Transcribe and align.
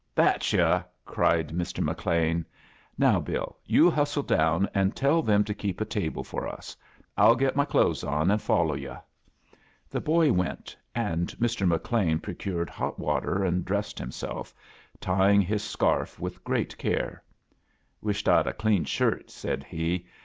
That's 0.15 0.51
yo'l" 0.51 0.83
cried 1.05 1.49
Rb. 1.49 1.79
McLean. 1.83 2.43
"Now, 2.97 3.19
Bill, 3.19 3.59
you 3.67 3.91
hustle 3.91 4.23
down 4.23 4.67
and 4.73 4.95
tell 4.95 5.21
them 5.21 5.43
to 5.43 5.53
keep 5.53 5.79
a 5.79 5.85
table 5.85 6.23
for 6.23 6.47
us. 6.47 6.75
I'll 7.15 7.35
get 7.35 7.55
my 7.55 7.65
clothes 7.65 8.03
on 8.03 8.31
and 8.31 8.41
follow 8.41 8.73
yo*." 8.73 8.97
The 9.91 10.01
hoy 10.03 10.31
went, 10.31 10.75
and 10.95 11.29
Hr. 11.33 11.45
HcLean 11.45 12.19
procured 12.19 12.71
hot 12.71 12.97
water 12.97 13.43
and 13.43 13.63
dressed 13.63 13.99
himself, 13.99 14.55
tying 14.99 15.39
his 15.41 15.61
scarf 15.63 16.19
with 16.19 16.43
great 16.43 16.75
care. 16.79 17.21
Wished 18.01 18.27
I'd 18.27 18.47
a 18.47 18.53
clean 18.53 18.85
shirt," 18.85 19.29
said 19.29 19.63
he. 19.65 20.07